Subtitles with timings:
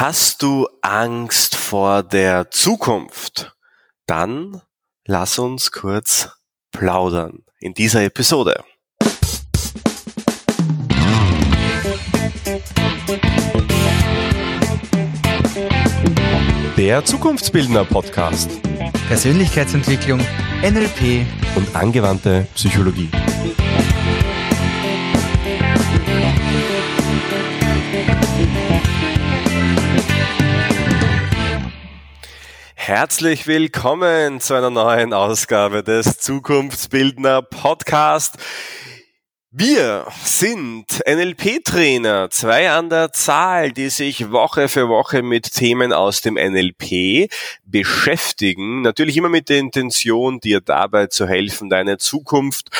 [0.00, 3.56] Hast du Angst vor der Zukunft?
[4.06, 4.62] Dann
[5.08, 6.28] lass uns kurz
[6.70, 8.62] plaudern in dieser Episode.
[16.76, 18.52] Der Zukunftsbildner Podcast.
[19.08, 20.20] Persönlichkeitsentwicklung,
[20.62, 21.26] NLP
[21.56, 23.10] und angewandte Psychologie.
[32.88, 38.38] Herzlich willkommen zu einer neuen Ausgabe des Zukunftsbildner Podcast.
[39.50, 46.22] Wir sind NLP-Trainer, zwei an der Zahl, die sich Woche für Woche mit Themen aus
[46.22, 47.30] dem NLP
[47.62, 48.80] beschäftigen.
[48.80, 52.70] Natürlich immer mit der Intention, dir dabei zu helfen, deine Zukunft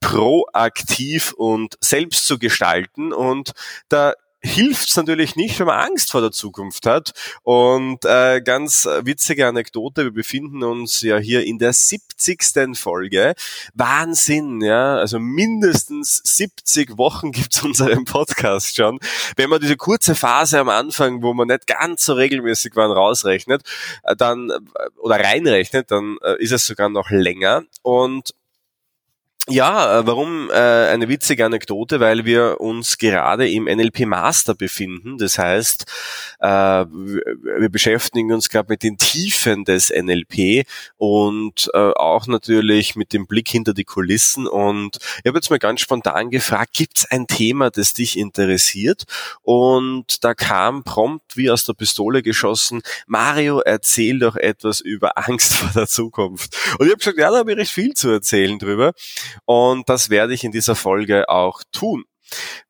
[0.00, 3.14] proaktiv und selbst zu gestalten.
[3.14, 3.52] Und
[3.88, 4.12] da
[4.44, 7.12] hilft es natürlich nicht, wenn man Angst vor der Zukunft hat.
[7.42, 12.76] Und äh, ganz witzige Anekdote, wir befinden uns ja hier in der 70.
[12.76, 13.34] Folge.
[13.72, 14.96] Wahnsinn, ja.
[14.96, 18.98] Also mindestens 70 Wochen gibt's unseren Podcast schon.
[19.36, 23.62] Wenn man diese kurze Phase am Anfang, wo man nicht ganz so regelmäßig waren, rausrechnet,
[24.02, 24.60] äh, dann äh,
[24.98, 27.62] oder reinrechnet, dann äh, ist es sogar noch länger.
[27.82, 28.34] Und
[29.46, 32.00] ja, äh, warum äh, eine witzige Anekdote?
[32.00, 35.18] Weil wir uns gerade im NLP Master befinden.
[35.18, 35.84] Das heißt,
[36.40, 43.12] äh, wir beschäftigen uns gerade mit den Tiefen des NLP und äh, auch natürlich mit
[43.12, 44.46] dem Blick hinter die Kulissen.
[44.46, 49.04] Und ich habe jetzt mal ganz spontan gefragt, gibt es ein Thema, das dich interessiert?
[49.42, 55.52] Und da kam prompt wie aus der Pistole geschossen, Mario, erzähl doch etwas über Angst
[55.54, 56.56] vor der Zukunft.
[56.78, 58.94] Und ich habe gesagt, ja, da habe ich recht viel zu erzählen drüber.
[59.44, 62.04] Und das werde ich in dieser Folge auch tun.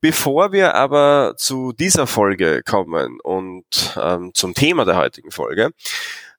[0.00, 3.64] Bevor wir aber zu dieser Folge kommen und
[3.96, 5.70] ähm, zum Thema der heutigen Folge,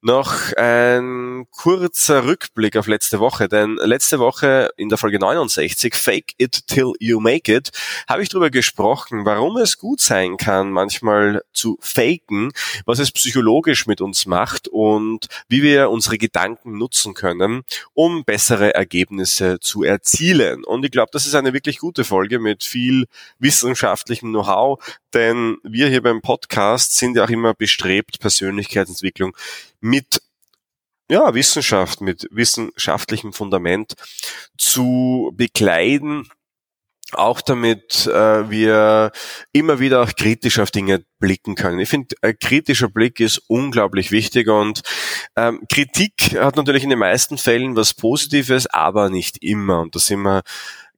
[0.05, 6.33] noch ein kurzer Rückblick auf letzte Woche, denn letzte Woche in der Folge 69, Fake
[6.37, 7.71] It Till You Make It,
[8.07, 12.51] habe ich darüber gesprochen, warum es gut sein kann, manchmal zu faken,
[12.85, 17.63] was es psychologisch mit uns macht und wie wir unsere Gedanken nutzen können,
[17.95, 20.63] um bessere Ergebnisse zu erzielen.
[20.63, 23.07] Und ich glaube, das ist eine wirklich gute Folge mit viel
[23.39, 24.79] wissenschaftlichem Know-how,
[25.15, 29.35] denn wir hier beim Podcast sind ja auch immer bestrebt, Persönlichkeitsentwicklung
[29.85, 30.21] mit
[31.09, 33.93] ja, Wissenschaft, mit wissenschaftlichem Fundament
[34.57, 36.27] zu bekleiden,
[37.11, 39.11] auch damit äh, wir
[39.51, 41.79] immer wieder auch kritisch auf Dinge blicken können.
[41.79, 44.81] Ich finde, ein kritischer Blick ist unglaublich wichtig und
[45.35, 49.81] ähm, Kritik hat natürlich in den meisten Fällen was Positives, aber nicht immer.
[49.81, 50.41] Und da sind wir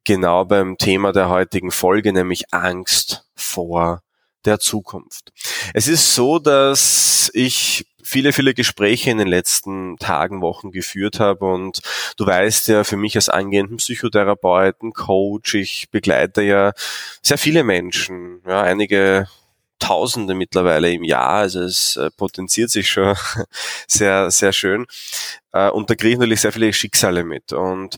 [0.05, 4.01] genau beim Thema der heutigen Folge, nämlich Angst vor
[4.45, 5.33] der Zukunft.
[5.73, 11.45] Es ist so, dass ich viele, viele Gespräche in den letzten Tagen, Wochen geführt habe
[11.45, 11.79] und
[12.18, 16.72] du weißt ja, für mich als angehenden Psychotherapeuten, Coach, ich begleite ja
[17.22, 19.28] sehr viele Menschen, ja, einige
[19.79, 23.16] Tausende mittlerweile im Jahr, also es äh, potenziert sich schon
[23.88, 24.88] sehr, sehr schön.
[25.51, 27.53] Äh, und da kriege ich natürlich sehr viele Schicksale mit.
[27.53, 27.97] Und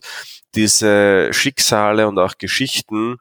[0.54, 3.16] diese Schicksale und auch Geschichten,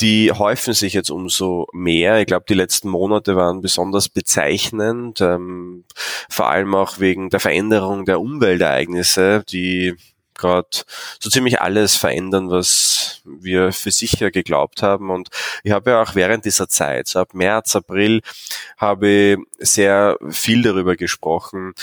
[0.00, 2.20] die häufen sich jetzt umso mehr.
[2.20, 5.84] Ich glaube, die letzten Monate waren besonders bezeichnend, ähm,
[6.28, 9.94] vor allem auch wegen der Veränderung der Umweltereignisse, die
[10.34, 10.68] gerade
[11.20, 15.10] so ziemlich alles verändern, was wir für sicher geglaubt haben.
[15.10, 15.28] Und
[15.62, 18.22] ich habe ja auch während dieser Zeit, so ab März, April,
[18.78, 21.74] habe sehr viel darüber gesprochen,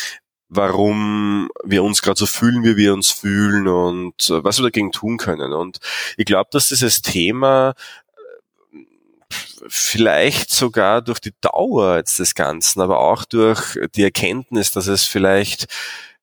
[0.49, 4.91] warum wir uns gerade so fühlen, wie wir uns fühlen und äh, was wir dagegen
[4.91, 5.53] tun können.
[5.53, 5.79] Und
[6.15, 7.75] ich glaube, dass dieses Thema
[9.67, 15.05] vielleicht sogar durch die Dauer jetzt des Ganzen, aber auch durch die Erkenntnis, dass es
[15.05, 15.67] vielleicht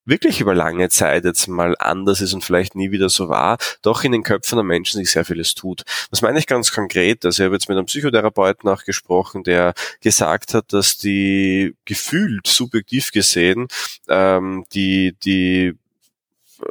[0.07, 4.05] wirklich über lange Zeit jetzt mal anders ist und vielleicht nie wieder so war, doch
[4.05, 5.83] in den Köpfen der Menschen sich sehr vieles tut.
[6.11, 7.25] Was meine ich ganz konkret?
[7.25, 12.47] Also ich habe jetzt mit einem Psychotherapeuten auch gesprochen, der gesagt hat, dass die gefühlt,
[12.47, 13.69] subjektiv gesehen,
[14.09, 15.75] ähm, die, die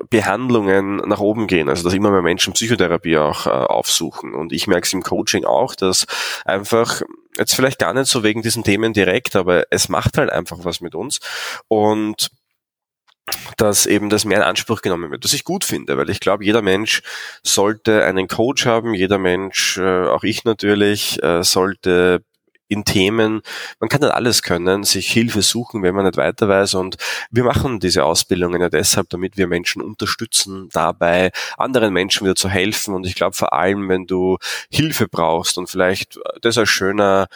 [0.10, 4.34] Behandlungen nach oben gehen, also dass immer mehr Menschen Psychotherapie auch äh, aufsuchen.
[4.34, 6.06] Und ich merke es im Coaching auch, dass
[6.46, 7.02] einfach
[7.38, 10.82] jetzt vielleicht gar nicht so wegen diesen Themen direkt, aber es macht halt einfach was
[10.82, 11.20] mit uns.
[11.68, 12.30] Und
[13.58, 16.44] dass eben das mehr in Anspruch genommen wird, was ich gut finde, weil ich glaube,
[16.44, 17.02] jeder Mensch
[17.42, 22.24] sollte einen Coach haben, jeder Mensch, äh, auch ich natürlich, äh, sollte
[22.74, 23.42] in Themen,
[23.80, 26.74] man kann nicht alles können, sich Hilfe suchen, wenn man nicht weiter weiß.
[26.75, 26.98] Und
[27.31, 32.50] wir machen diese Ausbildungen ja deshalb, damit wir Menschen unterstützen, dabei anderen Menschen wieder zu
[32.50, 32.94] helfen.
[32.94, 34.38] Und ich glaube vor allem, wenn du
[34.72, 37.28] Hilfe brauchst und vielleicht das als schöner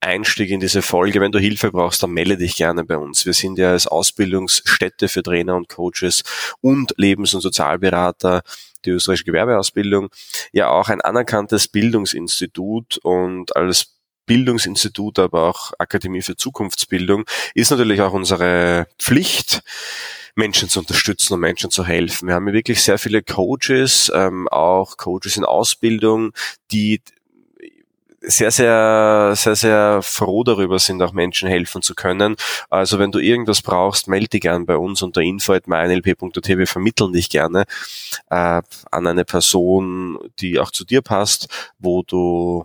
[0.00, 1.20] Einstieg in diese Folge.
[1.20, 3.26] Wenn du Hilfe brauchst, dann melde dich gerne bei uns.
[3.26, 6.22] Wir sind ja als Ausbildungsstätte für Trainer und Coaches
[6.60, 8.42] und Lebens- und Sozialberater
[8.84, 10.08] die österreichische Gewerbeausbildung
[10.52, 13.97] ja auch ein anerkanntes Bildungsinstitut und als
[14.28, 19.62] Bildungsinstitut, aber auch Akademie für Zukunftsbildung ist natürlich auch unsere Pflicht,
[20.36, 22.28] Menschen zu unterstützen und Menschen zu helfen.
[22.28, 26.32] Wir haben ja wirklich sehr viele Coaches, ähm, auch Coaches in Ausbildung,
[26.70, 27.00] die
[28.20, 32.36] sehr, sehr, sehr, sehr froh darüber sind, auch Menschen helfen zu können.
[32.68, 36.48] Also wenn du irgendwas brauchst, melde dich gern bei uns unter info.mynlp.at.
[36.48, 37.64] Wir vermitteln dich gerne
[38.30, 41.48] äh, an eine Person, die auch zu dir passt,
[41.78, 42.64] wo du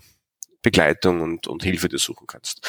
[0.63, 2.67] Begleitung und, und Hilfe dir suchen kannst.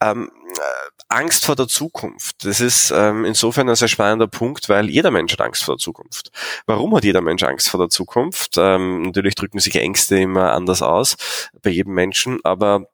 [0.00, 0.60] Ähm, äh,
[1.08, 2.44] Angst vor der Zukunft.
[2.44, 5.80] Das ist ähm, insofern ein sehr spannender Punkt, weil jeder Mensch hat Angst vor der
[5.80, 6.32] Zukunft.
[6.66, 8.56] Warum hat jeder Mensch Angst vor der Zukunft?
[8.58, 11.16] Ähm, natürlich drücken sich Ängste immer anders aus
[11.62, 12.88] bei jedem Menschen, aber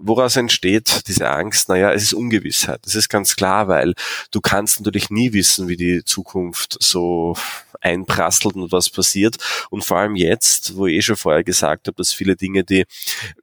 [0.00, 1.68] woraus entsteht diese Angst?
[1.68, 2.80] Naja, es ist Ungewissheit.
[2.84, 3.94] Das ist ganz klar, weil
[4.30, 7.36] du kannst natürlich nie wissen, wie die Zukunft so
[7.80, 9.36] einprasselt und was passiert.
[9.70, 12.80] Und vor allem jetzt, wo ich eh schon vorher gesagt habe, dass viele Dinge, die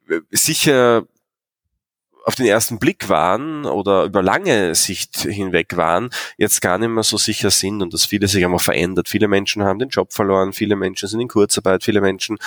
[0.08, 1.04] äh, sicher
[2.24, 6.08] auf den ersten Blick waren oder über lange Sicht hinweg waren,
[6.38, 9.08] jetzt gar nicht mehr so sicher sind und dass viele sich einmal verändert.
[9.10, 12.38] Viele Menschen haben den Job verloren, viele Menschen sind in Kurzarbeit, viele Menschen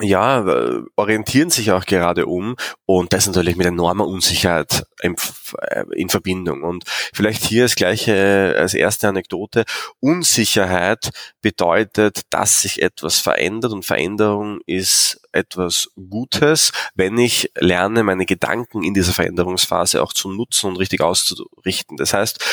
[0.00, 5.16] ja, äh, orientieren sich auch gerade um und das natürlich mit enormer Unsicherheit in,
[5.62, 6.64] äh, in, Verbindung.
[6.64, 6.84] Und
[7.14, 9.64] vielleicht hier das gleiche als erste Anekdote.
[10.00, 11.10] Unsicherheit
[11.40, 18.82] bedeutet, dass sich etwas verändert und Veränderung ist etwas Gutes, wenn ich lerne, meine Gedanken
[18.82, 21.96] in dieser Veränderungsphase auch zu nutzen und richtig auszurichten.
[21.96, 22.44] Das heißt,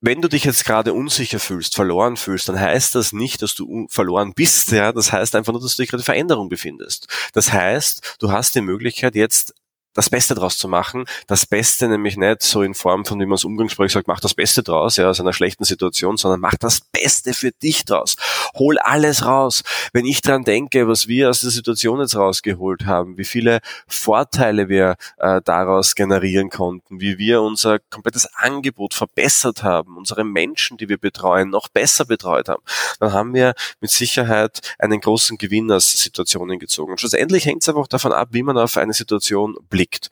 [0.00, 3.86] wenn du dich jetzt gerade unsicher fühlst, verloren fühlst, dann heißt das nicht, dass du
[3.88, 4.92] verloren bist, ja.
[4.92, 7.08] Das heißt einfach nur, dass du dich gerade in Veränderung befindest.
[7.32, 9.54] Das heißt, du hast die Möglichkeit jetzt
[9.96, 11.06] das Beste draus zu machen.
[11.26, 14.34] Das Beste nämlich nicht so in Form von, wie man es umgangssprachlich sagt, mach das
[14.34, 18.16] Beste draus, ja, aus einer schlechten Situation, sondern mach das Beste für dich draus.
[18.56, 19.62] Hol alles raus.
[19.92, 24.68] Wenn ich dran denke, was wir aus der Situation jetzt rausgeholt haben, wie viele Vorteile
[24.68, 30.90] wir äh, daraus generieren konnten, wie wir unser komplettes Angebot verbessert haben, unsere Menschen, die
[30.90, 32.62] wir betreuen, noch besser betreut haben,
[33.00, 36.92] dann haben wir mit Sicherheit einen großen Gewinn aus Situationen gezogen.
[36.92, 40.10] Und schlussendlich hängt es einfach davon ab, wie man auf eine Situation blickt liegt.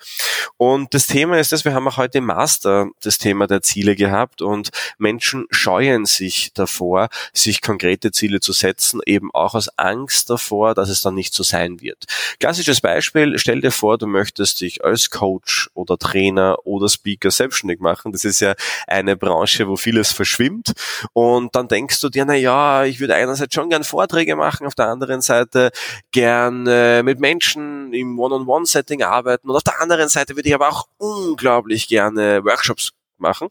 [0.57, 3.97] Und das Thema ist dass wir haben auch heute im Master das Thema der Ziele
[3.97, 10.31] gehabt und Menschen scheuen sich davor, sich konkrete Ziele zu setzen, eben auch aus Angst
[10.31, 12.05] davor, dass es dann nicht so sein wird.
[12.41, 17.81] Klassisches Beispiel, stell dir vor, du möchtest dich als Coach oder Trainer oder Speaker selbstständig
[17.81, 18.13] machen.
[18.13, 18.55] Das ist ja
[18.87, 20.73] eine Branche, wo vieles verschwimmt
[21.13, 24.75] und dann denkst du dir, na ja, ich würde einerseits schon gern Vorträge machen, auf
[24.75, 25.71] der anderen Seite
[26.13, 30.87] gern äh, mit Menschen im One-on-One-Setting arbeiten und der anderen Seite würde ich aber auch
[30.99, 33.49] unglaublich gerne Workshops machen.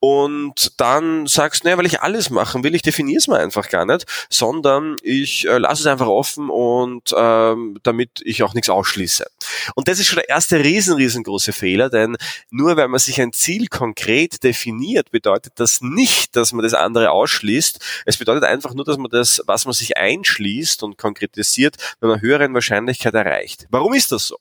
[0.00, 2.64] Und dann sagst, naja, weil ich alles machen?
[2.64, 6.50] Will, ich definiere es mal einfach gar nicht, sondern ich äh, lasse es einfach offen
[6.50, 9.26] und ähm, damit ich auch nichts ausschließe.
[9.74, 12.16] Und das ist schon der erste riesen, riesengroße Fehler, denn
[12.50, 17.10] nur weil man sich ein Ziel konkret definiert, bedeutet das nicht, dass man das andere
[17.10, 17.78] ausschließt.
[18.06, 22.20] Es bedeutet einfach nur, dass man das, was man sich einschließt und konkretisiert, mit einer
[22.20, 23.66] höheren Wahrscheinlichkeit erreicht.
[23.70, 24.36] Warum ist das so?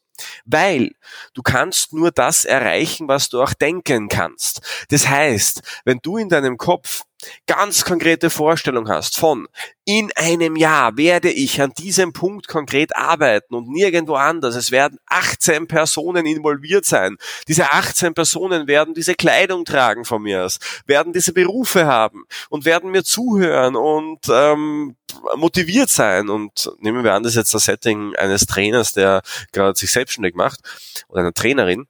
[0.46, 0.92] Weil
[1.34, 4.62] du kannst nur das erreichen, was du auch denken kannst.
[4.90, 7.03] Das heißt, wenn du in deinem Kopf
[7.48, 9.48] ganz konkrete Vorstellung hast von,
[9.86, 14.56] in einem Jahr werde ich an diesem Punkt konkret arbeiten und nirgendwo anders.
[14.56, 17.18] Es werden 18 Personen involviert sein.
[17.48, 22.66] Diese 18 Personen werden diese Kleidung tragen von mir aus, werden diese Berufe haben und
[22.66, 24.96] werden mir zuhören und ähm,
[25.36, 26.30] motiviert sein.
[26.30, 30.36] Und nehmen wir an, das ist jetzt das Setting eines Trainers, der gerade sich selbstständig
[30.36, 30.60] macht
[31.08, 31.88] oder einer Trainerin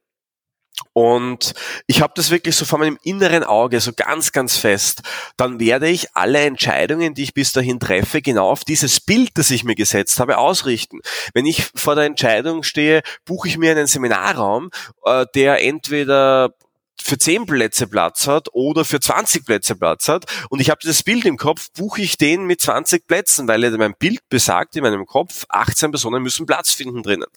[0.93, 1.53] und
[1.87, 5.01] ich habe das wirklich so vor meinem inneren Auge so ganz, ganz fest.
[5.37, 9.51] Dann werde ich alle Entscheidungen, die ich bis dahin treffe, genau auf dieses Bild, das
[9.51, 10.99] ich mir gesetzt habe, ausrichten.
[11.33, 14.69] Wenn ich vor der Entscheidung stehe, buche ich mir einen Seminarraum,
[15.05, 16.53] äh, der entweder
[16.99, 21.03] für 10 Plätze Platz hat oder für 20 Plätze Platz hat und ich habe dieses
[21.03, 25.05] Bild im Kopf, buche ich den mit 20 Plätzen, weil mein Bild besagt in meinem
[25.05, 27.27] Kopf, 18 Personen müssen Platz finden drinnen.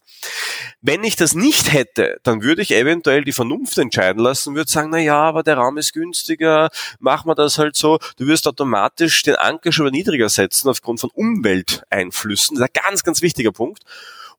[0.81, 4.71] Wenn ich das nicht hätte, dann würde ich eventuell die Vernunft entscheiden lassen und würde
[4.71, 7.99] sagen, na ja, aber der Raum ist günstiger, machen wir das halt so.
[8.17, 12.57] Du wirst automatisch den Anker schon niedriger setzen aufgrund von Umwelteinflüssen.
[12.57, 13.83] Das ist ein ganz, ganz wichtiger Punkt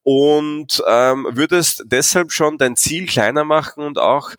[0.06, 4.30] und ähm, würdest deshalb schon dein Ziel kleiner machen und auch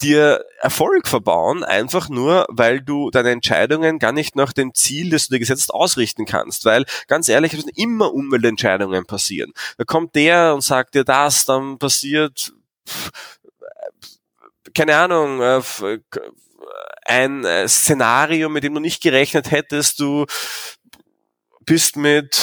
[0.00, 5.26] dir Erfolg verbauen, einfach nur, weil du deine Entscheidungen gar nicht nach dem Ziel, das
[5.26, 6.64] du dir gesetzt ausrichten kannst.
[6.64, 9.52] Weil, ganz ehrlich, es müssen immer Umweltentscheidungen passieren.
[9.78, 12.52] Da kommt der und sagt dir das, dann passiert
[14.74, 15.60] keine Ahnung, äh,
[17.04, 20.26] ein äh, Szenario, mit dem du nicht gerechnet hättest, du
[21.70, 22.36] bist mit,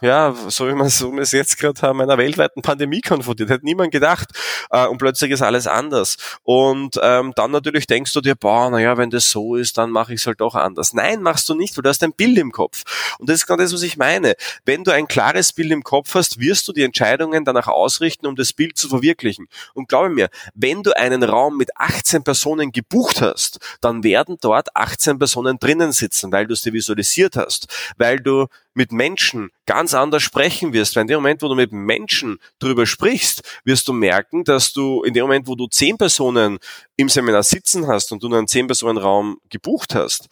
[0.00, 3.50] ja, so wie man es jetzt gerade haben, einer weltweiten Pandemie konfrontiert.
[3.50, 4.28] Hätte niemand gedacht.
[4.70, 6.16] Äh, und plötzlich ist alles anders.
[6.44, 10.14] Und ähm, dann natürlich denkst du dir, boah, naja, wenn das so ist, dann mache
[10.14, 10.92] ich es halt doch anders.
[10.92, 12.84] Nein, machst du nicht, weil du hast ein Bild im Kopf.
[13.18, 14.34] Und das ist genau das, was ich meine.
[14.64, 18.36] Wenn du ein klares Bild im Kopf hast, wirst du die Entscheidungen danach ausrichten, um
[18.36, 19.48] das Bild zu verwirklichen.
[19.74, 24.68] Und glaube mir, wenn du einen Raum mit 18 Personen gebucht hast, dann werden dort
[24.76, 27.66] 18 Personen drinnen sitzen, weil du es dir visualisiert hast,
[27.96, 28.46] weil du
[28.78, 30.94] mit Menschen ganz anders sprechen wirst.
[30.94, 35.02] Weil in dem Moment, wo du mit Menschen drüber sprichst, wirst du merken, dass du
[35.02, 36.58] in dem Moment, wo du zehn Personen
[36.98, 40.26] im Seminar sitzen hast und du einen zehn Personen Raum gebucht hast,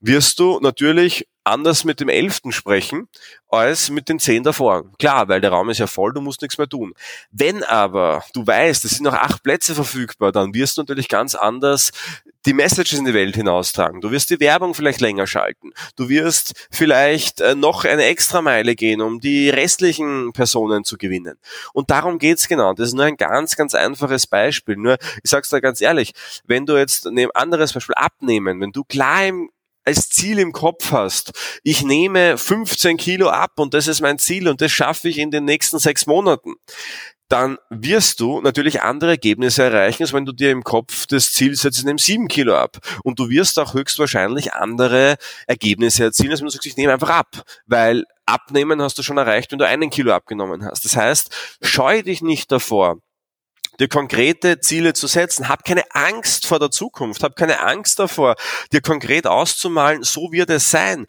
[0.00, 3.08] wirst du natürlich anders mit dem Elften sprechen
[3.48, 4.84] als mit den zehn davor.
[4.98, 6.92] Klar, weil der Raum ist ja voll, du musst nichts mehr tun.
[7.30, 11.34] Wenn aber du weißt, es sind noch acht Plätze verfügbar, dann wirst du natürlich ganz
[11.34, 11.92] anders
[12.46, 14.00] die Messages in die Welt hinaustragen.
[14.00, 15.72] Du wirst die Werbung vielleicht länger schalten.
[15.96, 21.38] Du wirst vielleicht äh, noch eine extra Meile gehen, um die restlichen Personen zu gewinnen.
[21.72, 22.72] Und darum geht's genau.
[22.74, 24.76] Das ist nur ein ganz, ganz einfaches Beispiel.
[24.76, 26.12] Nur, ich sag's dir ganz ehrlich,
[26.44, 29.50] wenn du jetzt ein anderes Beispiel abnehmen, wenn du klar im
[29.84, 31.30] als Ziel im Kopf hast,
[31.62, 35.30] ich nehme 15 Kilo ab und das ist mein Ziel und das schaffe ich in
[35.30, 36.54] den nächsten sechs Monaten,
[37.28, 41.54] dann wirst du natürlich andere Ergebnisse erreichen, als wenn du dir im Kopf das Ziel
[41.54, 42.78] setzt, ich nehme sieben Kilo ab.
[43.04, 47.10] Und du wirst auch höchstwahrscheinlich andere Ergebnisse erzielen, als wenn du sagst, ich nehme einfach
[47.10, 47.42] ab.
[47.66, 50.84] Weil abnehmen hast du schon erreicht, wenn du einen Kilo abgenommen hast.
[50.84, 52.98] Das heißt, scheu dich nicht davor,
[53.80, 55.48] dir konkrete Ziele zu setzen.
[55.48, 58.36] Hab keine Angst vor der Zukunft, hab keine Angst davor,
[58.72, 61.06] dir konkret auszumalen, so wird es sein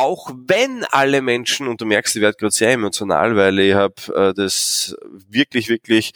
[0.00, 3.94] auch wenn alle Menschen, und du merkst, ich werde gerade sehr emotional, weil ich habe
[4.14, 4.96] äh, das
[5.28, 6.12] wirklich, wirklich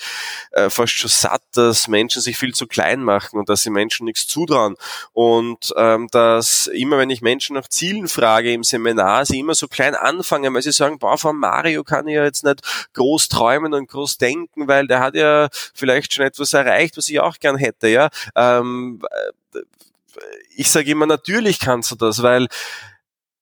[0.52, 4.06] äh, fast schon satt, dass Menschen sich viel zu klein machen und dass sie Menschen
[4.06, 4.76] nichts zutrauen.
[5.12, 9.68] Und ähm, dass immer, wenn ich Menschen nach Zielen frage im Seminar, sie immer so
[9.68, 12.62] klein anfangen, weil sie sagen, boah, von Mario kann ich ja jetzt nicht
[12.94, 17.20] groß träumen und groß denken, weil der hat ja vielleicht schon etwas erreicht, was ich
[17.20, 17.88] auch gern hätte.
[17.88, 19.02] Ja, ähm,
[19.54, 19.60] äh,
[20.56, 22.48] ich sage immer, natürlich kannst du das, weil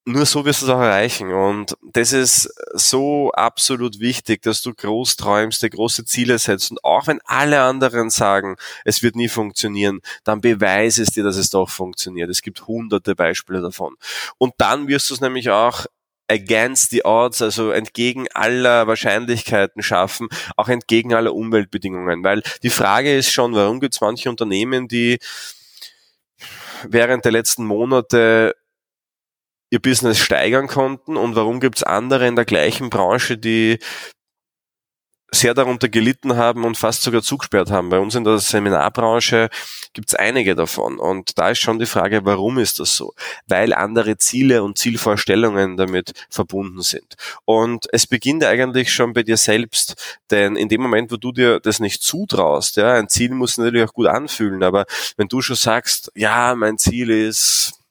[0.05, 1.33] nur so wirst du es auch erreichen.
[1.33, 6.71] Und das ist so absolut wichtig, dass du groß träumst, dir große Ziele setzt.
[6.71, 11.37] Und auch wenn alle anderen sagen, es wird nie funktionieren, dann beweise es dir, dass
[11.37, 12.31] es doch funktioniert.
[12.31, 13.95] Es gibt hunderte Beispiele davon.
[14.39, 15.87] Und dann wirst du es nämlich auch
[16.29, 22.25] against the odds, also entgegen aller Wahrscheinlichkeiten schaffen, auch entgegen aller Umweltbedingungen.
[22.25, 25.19] Weil die Frage ist schon, warum gibt es manche Unternehmen, die
[26.89, 28.57] während der letzten Monate
[29.73, 33.79] ihr Business steigern konnten und warum gibt es andere in der gleichen Branche, die
[35.35, 37.89] sehr darunter gelitten haben und fast sogar zugesperrt haben.
[37.89, 39.49] Bei uns in der Seminarbranche
[39.95, 40.99] gibt es einige davon.
[40.99, 43.15] Und da ist schon die Frage, warum ist das so?
[43.47, 47.15] Weil andere Ziele und Zielvorstellungen damit verbunden sind.
[47.47, 51.61] Und es beginnt eigentlich schon bei dir selbst, denn in dem Moment, wo du dir
[51.61, 54.85] das nicht zutraust, ja, ein Ziel muss natürlich auch gut anfühlen, aber
[55.17, 57.82] wenn du schon sagst, ja, mein Ziel ist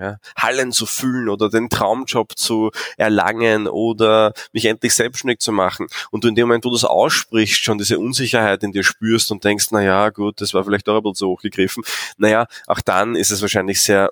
[0.00, 5.86] ja, Hallen zu fühlen oder den Traumjob zu erlangen oder mich endlich selbstständig zu machen.
[6.10, 9.30] Und du in dem Moment, wo du das aussprichst, schon diese Unsicherheit in dir spürst
[9.30, 11.84] und denkst, na ja, gut, das war vielleicht auch ein bisschen zu hochgegriffen.
[12.16, 14.10] Naja, auch dann ist es wahrscheinlich sehr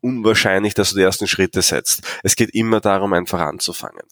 [0.00, 2.02] unwahrscheinlich, dass du die ersten Schritte setzt.
[2.22, 4.02] Es geht immer darum, einfach anzufangen.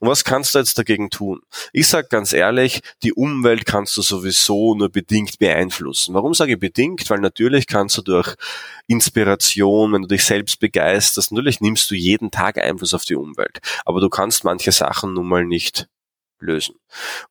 [0.00, 1.40] Und was kannst du jetzt dagegen tun?
[1.72, 6.14] Ich sage ganz ehrlich, die Umwelt kannst du sowieso nur bedingt beeinflussen.
[6.14, 7.08] Warum sage ich bedingt?
[7.10, 8.34] Weil natürlich kannst du durch
[8.86, 13.58] Inspiration, wenn du dich selbst begeisterst, natürlich nimmst du jeden Tag Einfluss auf die Umwelt.
[13.84, 15.88] Aber du kannst manche Sachen nun mal nicht
[16.40, 16.76] lösen.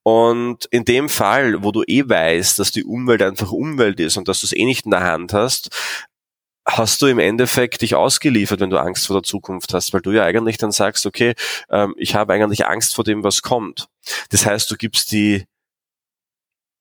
[0.03, 4.27] Und in dem Fall, wo du eh weißt, dass die Umwelt einfach Umwelt ist und
[4.27, 5.69] dass du es eh nicht in der Hand hast,
[6.65, 10.11] hast du im Endeffekt dich ausgeliefert, wenn du Angst vor der Zukunft hast, weil du
[10.11, 11.35] ja eigentlich dann sagst, okay,
[11.69, 13.87] ähm, ich habe eigentlich Angst vor dem, was kommt.
[14.29, 15.45] Das heißt, du gibst die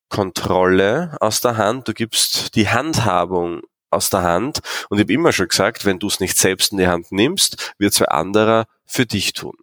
[0.09, 4.61] Kontrolle aus der Hand, du gibst die Handhabung aus der Hand.
[4.89, 7.75] Und ich habe immer schon gesagt, wenn du es nicht selbst in die Hand nimmst,
[7.79, 9.57] wird es ein anderer für dich tun.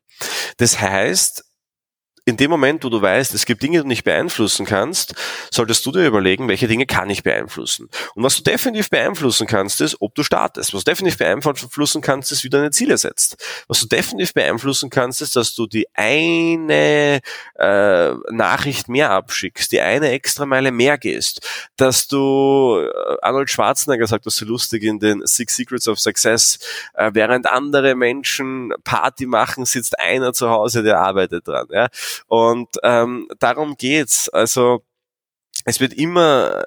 [0.57, 1.45] Das heißt,
[2.25, 5.15] in dem Moment, wo du weißt, es gibt Dinge, die du nicht beeinflussen kannst,
[5.51, 7.89] solltest du dir überlegen, welche Dinge kann ich beeinflussen.
[8.13, 10.73] Und was du definitiv beeinflussen kannst, ist, ob du startest.
[10.73, 13.37] Was du definitiv beeinflussen kannst, ist, wie du deine Ziele setzt.
[13.67, 17.21] Was du definitiv beeinflussen kannst, ist, dass du die eine
[17.55, 24.05] äh, Nachricht mehr abschickst, die eine extra Meile mehr gehst, dass du, äh, Arnold Schwarzenegger
[24.05, 26.59] sagt das so lustig in den Six Secrets of Success,
[26.93, 31.67] äh, während andere Menschen Party machen, sitzt einer zu Hause, der arbeitet dran.
[31.71, 31.87] Ja?
[32.27, 34.29] Und ähm, darum geht's.
[34.29, 34.83] Also
[35.65, 36.65] es wird immer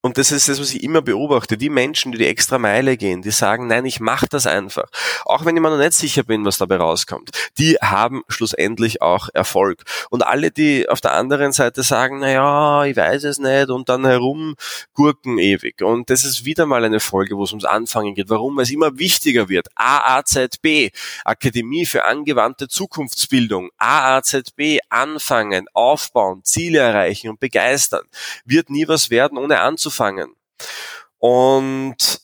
[0.00, 1.56] und das ist das, was ich immer beobachte.
[1.56, 4.88] Die Menschen, die die extra Meile gehen, die sagen, nein, ich mache das einfach.
[5.24, 7.30] Auch wenn ich mir noch nicht sicher bin, was dabei rauskommt.
[7.58, 9.82] Die haben schlussendlich auch Erfolg.
[10.08, 13.88] Und alle, die auf der anderen Seite sagen, na ja, ich weiß es nicht und
[13.88, 15.82] dann herumgurken ewig.
[15.82, 18.30] Und das ist wieder mal eine Folge, wo es ums Anfangen geht.
[18.30, 19.66] Warum es immer wichtiger wird.
[19.74, 20.92] AAZB,
[21.24, 23.70] Akademie für angewandte Zukunftsbildung.
[23.78, 28.04] AAZB, anfangen, aufbauen, Ziele erreichen und begeistern.
[28.44, 30.34] Wird nie was werden, ohne anzufangen anzufangen.
[31.18, 32.20] Und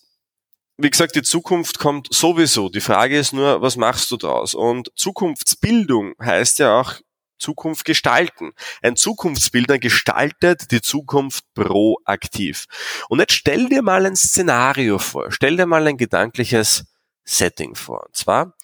[0.76, 2.68] wie gesagt, die Zukunft kommt sowieso.
[2.68, 4.54] Die Frage ist nur, was machst du draus?
[4.54, 6.94] Und Zukunftsbildung heißt ja auch
[7.38, 8.52] Zukunft gestalten.
[8.83, 12.66] Ein Zukunftsbildner gestaltet die Zukunft proaktiv.
[13.09, 15.30] Und jetzt stell dir mal ein Szenario vor.
[15.30, 16.87] Stell dir mal ein gedankliches
[17.25, 18.04] Setting vor.
[18.06, 18.56] Und zwar,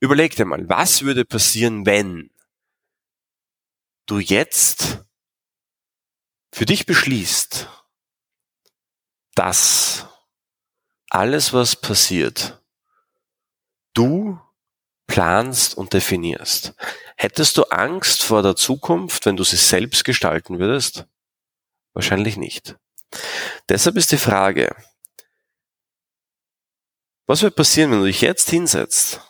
[0.00, 2.30] überleg dir mal, was würde passieren, wenn
[4.06, 5.04] du jetzt
[6.52, 7.68] für dich beschließt,
[9.38, 10.04] dass
[11.10, 12.60] alles, was passiert,
[13.94, 14.40] du
[15.06, 16.74] planst und definierst.
[17.16, 21.06] Hättest du Angst vor der Zukunft, wenn du sie selbst gestalten würdest?
[21.94, 22.76] Wahrscheinlich nicht.
[23.68, 24.74] Deshalb ist die Frage,
[27.26, 29.20] was wird passieren, wenn du dich jetzt hinsetzt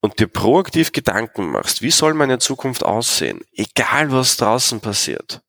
[0.00, 5.42] und dir proaktiv Gedanken machst, wie soll meine Zukunft aussehen, egal was draußen passiert?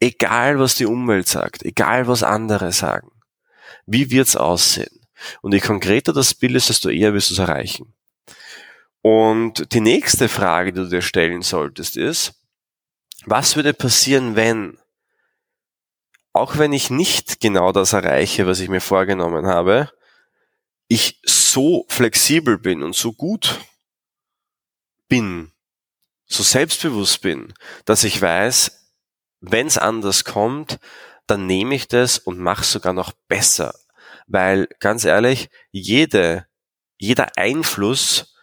[0.00, 3.10] Egal, was die Umwelt sagt, egal, was andere sagen.
[3.86, 5.00] Wie wird's aussehen?
[5.42, 7.94] Und je konkreter das Bild ist, desto eher wirst du es erreichen.
[9.02, 12.34] Und die nächste Frage, die du dir stellen solltest, ist,
[13.26, 14.78] was würde passieren, wenn,
[16.32, 19.90] auch wenn ich nicht genau das erreiche, was ich mir vorgenommen habe,
[20.88, 23.60] ich so flexibel bin und so gut
[25.08, 25.52] bin,
[26.26, 27.52] so selbstbewusst bin,
[27.84, 28.79] dass ich weiß,
[29.40, 30.78] wenn es anders kommt,
[31.26, 33.74] dann nehme ich das und mache sogar noch besser.
[34.26, 36.46] Weil ganz ehrlich, jede,
[36.98, 38.34] jeder Einfluss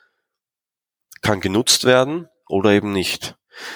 [1.22, 3.36] kann genutzt werden oder eben nicht.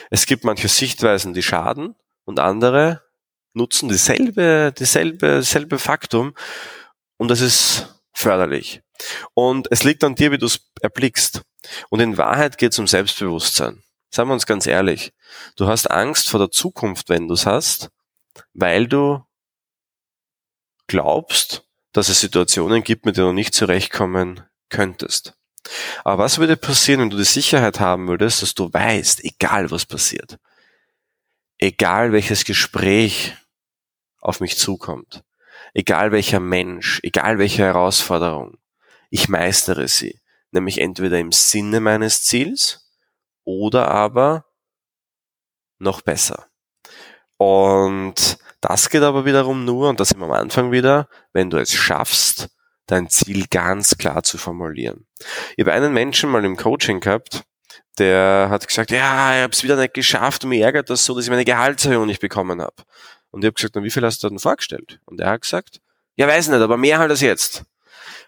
[0.09, 3.03] Es gibt manche Sichtweisen, die schaden und andere
[3.53, 6.33] nutzen dieselbe, dieselbe, dieselbe Faktum
[7.17, 8.81] und das ist förderlich.
[9.33, 11.41] Und es liegt an dir, wie du es erblickst.
[11.89, 13.83] Und in Wahrheit geht es um Selbstbewusstsein.
[14.13, 15.13] Sagen wir uns ganz ehrlich.
[15.55, 17.91] Du hast Angst vor der Zukunft, wenn du es hast,
[18.53, 19.23] weil du
[20.87, 25.33] glaubst, dass es Situationen gibt, mit denen du nicht zurechtkommen könntest.
[26.03, 29.85] Aber was würde passieren, wenn du die Sicherheit haben würdest, dass du weißt, egal was
[29.85, 30.37] passiert,
[31.57, 33.35] egal welches Gespräch
[34.19, 35.23] auf mich zukommt,
[35.73, 38.57] egal welcher Mensch, egal welche Herausforderung,
[39.09, 40.19] ich meistere sie,
[40.51, 42.80] nämlich entweder im Sinne meines Ziels
[43.43, 44.45] oder aber
[45.79, 46.47] noch besser.
[47.37, 51.57] Und das geht aber wiederum nur, und das sind wir am Anfang wieder, wenn du
[51.57, 52.49] es schaffst,
[52.85, 55.07] dein Ziel ganz klar zu formulieren.
[55.55, 57.43] Ich habe einen Menschen mal im Coaching gehabt,
[57.97, 61.15] der hat gesagt, ja, ich habe es wieder nicht geschafft und mir ärgert das so,
[61.15, 62.75] dass ich meine Gehaltserhöhung nicht bekommen habe.
[63.31, 64.99] Und ich habe gesagt, na, wie viel hast du denn vorgestellt?
[65.05, 65.81] Und er hat gesagt,
[66.15, 67.63] ja, weiß nicht, aber mehr halt als jetzt.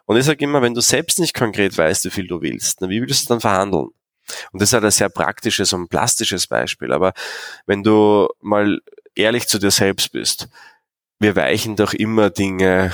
[0.05, 2.89] Und ich sage immer, wenn du selbst nicht konkret weißt, wie viel du willst, na,
[2.89, 3.89] wie willst du dann verhandeln?
[4.51, 6.93] Und das ist halt ein sehr praktisches und plastisches Beispiel.
[6.93, 7.13] Aber
[7.65, 8.79] wenn du mal
[9.15, 10.47] ehrlich zu dir selbst bist,
[11.19, 12.91] wir weichen doch immer Dinge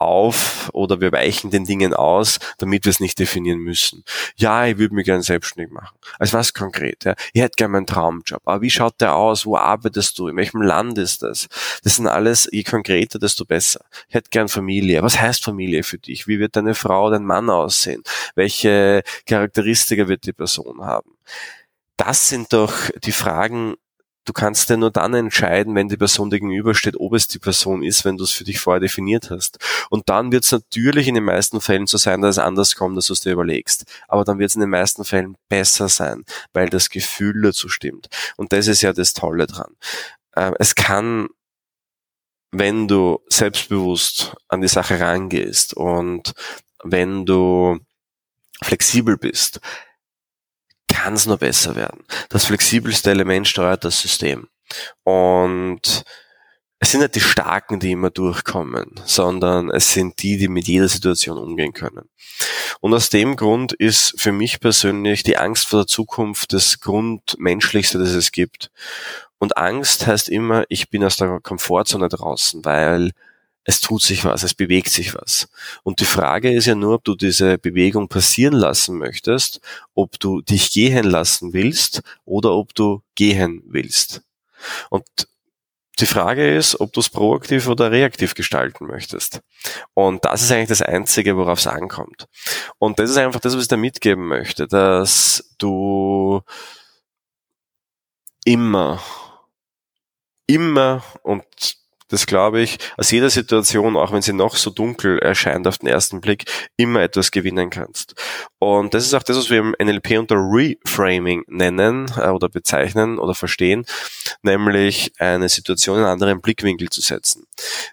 [0.00, 4.04] auf oder wir weichen den Dingen aus, damit wir es nicht definieren müssen.
[4.36, 5.96] Ja, ich würde mich gerne selbstständig machen.
[6.18, 7.04] Also was konkret?
[7.04, 7.14] Ja?
[7.32, 8.40] Ich hätte gerne meinen Traumjob.
[8.44, 9.44] Aber wie schaut der aus?
[9.44, 10.28] Wo arbeitest du?
[10.28, 11.48] In welchem Land ist das?
[11.84, 13.84] Das sind alles, je konkreter, desto besser.
[14.08, 15.02] Ich hätte gern Familie.
[15.02, 16.26] Was heißt Familie für dich?
[16.26, 18.02] Wie wird deine Frau, dein Mann aussehen?
[18.34, 21.10] Welche Charakteristika wird die Person haben?
[21.96, 22.72] Das sind doch
[23.04, 23.74] die Fragen,
[24.24, 28.04] du kannst ja nur dann entscheiden, wenn die Person gegenübersteht, ob es die Person ist,
[28.04, 29.58] wenn du es für dich vorher definiert hast.
[29.88, 32.96] Und dann wird es natürlich in den meisten Fällen so sein, dass es anders kommt,
[32.96, 33.84] als du es dir überlegst.
[34.08, 38.08] Aber dann wird es in den meisten Fällen besser sein, weil das Gefühl dazu stimmt.
[38.36, 39.74] Und das ist ja das Tolle dran.
[40.36, 41.28] Ähm, es kann,
[42.52, 46.34] wenn du selbstbewusst an die Sache rangehst und
[46.82, 47.78] wenn du
[48.62, 49.60] flexibel bist,
[51.00, 52.04] kann es nur besser werden.
[52.28, 54.48] Das flexibelste Element steuert das System.
[55.02, 56.04] Und
[56.78, 60.88] es sind nicht die Starken, die immer durchkommen, sondern es sind die, die mit jeder
[60.88, 62.08] Situation umgehen können.
[62.80, 67.98] Und aus dem Grund ist für mich persönlich die Angst vor der Zukunft das Grundmenschlichste,
[67.98, 68.70] das es gibt.
[69.38, 73.12] Und Angst heißt immer, ich bin aus der Komfortzone draußen, weil
[73.64, 75.48] es tut sich was, es bewegt sich was.
[75.82, 79.60] Und die Frage ist ja nur, ob du diese Bewegung passieren lassen möchtest,
[79.94, 84.22] ob du dich gehen lassen willst oder ob du gehen willst.
[84.90, 85.04] Und
[86.00, 89.40] Die Frage ist, ob du es proaktiv oder reaktiv gestalten möchtest.
[89.92, 92.26] Und das ist eigentlich das Einzige, worauf es ankommt.
[92.78, 96.40] Und das ist einfach das, was ich da mitgeben möchte, dass du
[98.44, 99.00] immer,
[100.46, 101.44] immer und
[102.10, 105.88] das glaube ich, aus jeder Situation, auch wenn sie noch so dunkel erscheint auf den
[105.88, 106.44] ersten Blick,
[106.76, 108.14] immer etwas gewinnen kannst.
[108.58, 113.18] Und das ist auch das, was wir im NLP unter Reframing nennen äh, oder bezeichnen
[113.18, 113.86] oder verstehen,
[114.42, 117.46] nämlich eine Situation in einen anderen Blickwinkel zu setzen.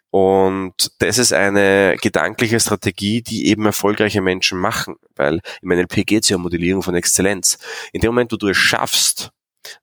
[0.10, 6.24] Und das ist eine gedankliche Strategie, die eben erfolgreiche Menschen machen, weil im NLP geht
[6.24, 7.58] es ja um Modellierung von Exzellenz.
[7.94, 9.32] In dem Moment, wo du es schaffst,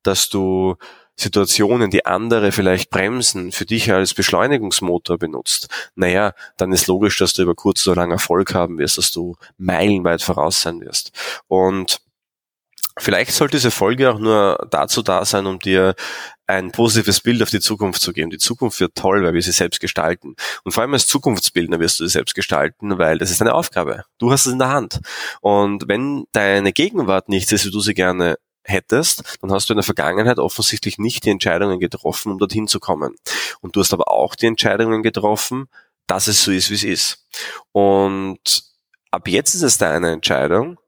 [0.02, 0.76] dass du
[1.16, 7.34] Situationen, die andere vielleicht bremsen, für dich als Beschleunigungsmotor benutzt, naja, dann ist logisch, dass
[7.34, 11.12] du über kurz oder lang Erfolg haben wirst, dass du meilenweit voraus sein wirst.
[11.46, 12.00] Und
[12.96, 15.96] Vielleicht sollte diese Folge auch nur dazu da sein, um dir
[16.46, 18.30] ein positives Bild auf die Zukunft zu geben.
[18.30, 20.36] Die Zukunft wird toll, weil wir sie selbst gestalten.
[20.62, 24.04] Und vor allem als Zukunftsbildner wirst du sie selbst gestalten, weil das ist deine Aufgabe.
[24.18, 25.00] Du hast es in der Hand.
[25.40, 29.78] Und wenn deine Gegenwart nichts ist, wie du sie gerne hättest, dann hast du in
[29.78, 33.14] der Vergangenheit offensichtlich nicht die Entscheidungen getroffen, um dorthin zu kommen.
[33.60, 35.68] Und du hast aber auch die Entscheidungen getroffen,
[36.06, 37.26] dass es so ist, wie es ist.
[37.72, 38.64] Und
[39.10, 40.78] ab jetzt ist es deine Entscheidung,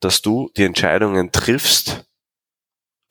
[0.00, 2.04] dass du die Entscheidungen triffst,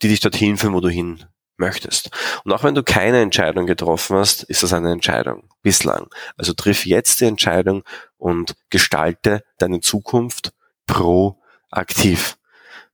[0.02, 1.26] die dich dorthin führen, wo du hin
[1.58, 2.10] möchtest.
[2.44, 5.50] Und auch wenn du keine Entscheidung getroffen hast, ist das eine Entscheidung.
[5.62, 6.08] Bislang.
[6.38, 7.84] Also triff jetzt die Entscheidung
[8.18, 10.54] und gestalte deine Zukunft
[10.86, 12.38] proaktiv.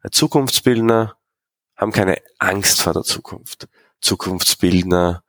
[0.10, 1.18] Zukunftsbildner
[1.76, 3.68] haben keine Angst vor der Zukunft.
[4.02, 5.24] Zukunftsbildner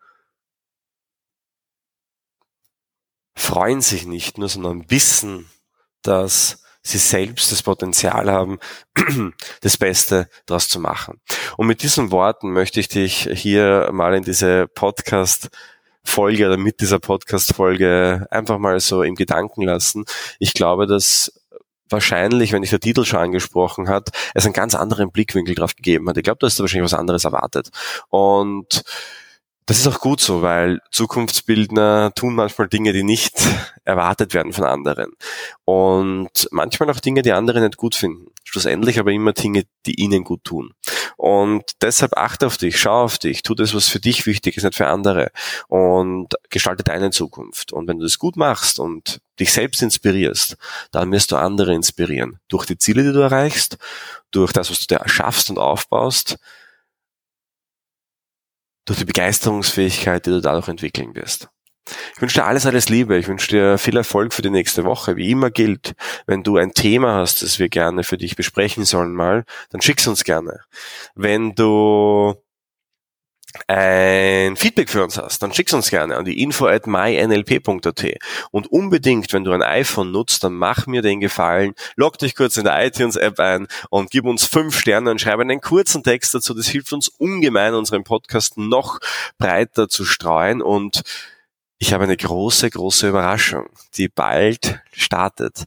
[3.35, 5.50] freuen sich nicht nur, sondern wissen,
[6.02, 8.58] dass sie selbst das Potenzial haben,
[9.61, 11.20] das Beste daraus zu machen.
[11.56, 15.48] Und mit diesen Worten möchte ich dich hier mal in diese Podcast
[16.04, 20.04] Folge oder mit dieser Podcast Folge einfach mal so im Gedanken lassen.
[20.40, 21.41] Ich glaube, dass
[21.92, 26.09] wahrscheinlich, wenn dich der Titel schon angesprochen hat, es einen ganz anderen Blickwinkel drauf gegeben
[26.09, 26.16] hat.
[26.16, 27.70] Ich glaube, da wahrscheinlich was anderes erwartet.
[28.09, 28.83] Und
[29.66, 33.35] das ist auch gut so, weil Zukunftsbildner tun manchmal Dinge, die nicht
[33.85, 35.12] erwartet werden von anderen.
[35.64, 38.27] Und manchmal auch Dinge, die andere nicht gut finden.
[38.44, 40.75] Schlussendlich aber immer Dinge, die ihnen gut tun.
[41.16, 44.64] Und deshalb achte auf dich, schau auf dich, tu das, was für dich wichtig ist,
[44.64, 45.31] nicht für andere.
[45.68, 47.72] Und gestalte deine Zukunft.
[47.72, 50.57] Und wenn du das gut machst und dich selbst inspirierst,
[50.90, 52.40] dann wirst du andere inspirieren.
[52.48, 53.79] Durch die Ziele, die du erreichst,
[54.33, 56.38] durch das, was du dir erschaffst und aufbaust,
[58.85, 61.49] durch die Begeisterungsfähigkeit, die du dadurch entwickeln wirst.
[62.14, 63.18] Ich wünsche dir alles, alles Liebe.
[63.18, 65.16] Ich wünsche dir viel Erfolg für die nächste Woche.
[65.16, 65.95] Wie immer gilt,
[66.27, 70.07] wenn du ein Thema hast, das wir gerne für dich besprechen sollen mal, dann schick's
[70.07, 70.61] uns gerne.
[71.14, 72.35] Wenn du
[73.67, 78.05] ein Feedback für uns hast, dann schick's uns gerne an die info at mynlp.at.
[78.51, 82.57] Und unbedingt, wenn du ein iPhone nutzt, dann mach mir den Gefallen, log dich kurz
[82.57, 86.55] in der iTunes-App ein und gib uns fünf Sterne und schreibe einen kurzen Text dazu.
[86.55, 89.01] Das hilft uns ungemein, unseren Podcast noch
[89.38, 91.03] breiter zu streuen und
[91.83, 95.65] ich habe eine große, große Überraschung, die bald startet.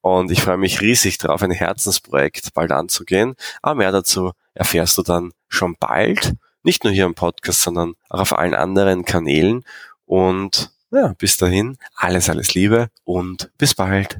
[0.00, 3.34] Und ich freue mich riesig darauf, ein Herzensprojekt bald anzugehen.
[3.60, 6.32] Aber mehr dazu erfährst du dann schon bald.
[6.68, 9.64] Nicht nur hier im Podcast, sondern auch auf allen anderen Kanälen.
[10.04, 14.18] Und ja, bis dahin, alles, alles Liebe und bis bald.